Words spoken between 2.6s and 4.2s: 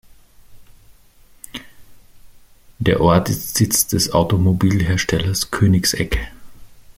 Der Ort ist Sitz des